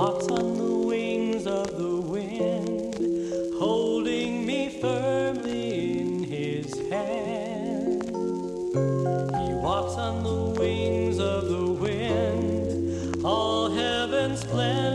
[0.00, 2.94] Walks on the wings of the wind,
[3.58, 8.04] holding me firmly in his hand.
[8.04, 14.89] He walks on the wings of the wind, all heaven's splendor.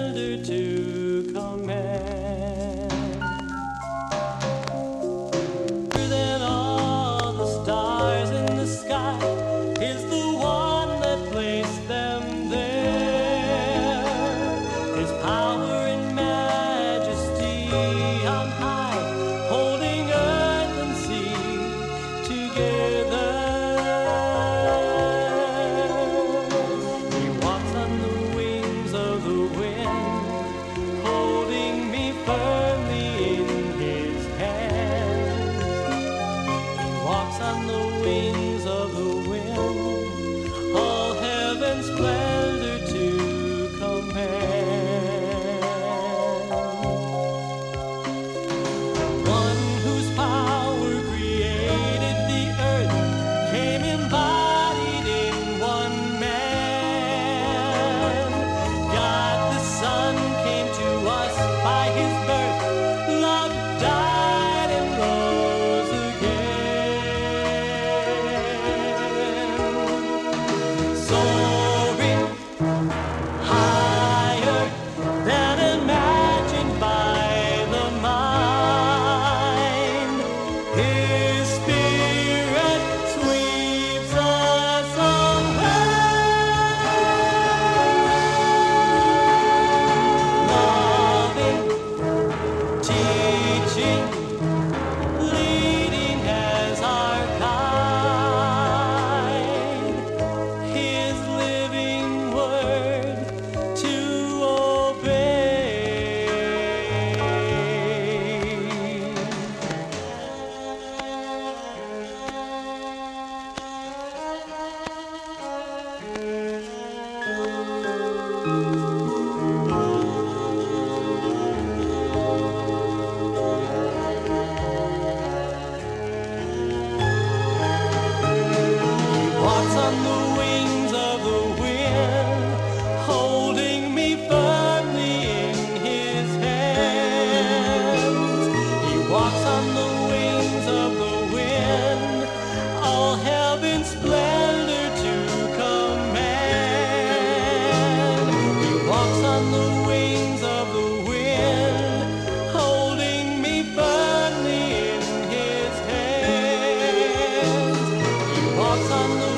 [158.76, 159.35] thoughts on the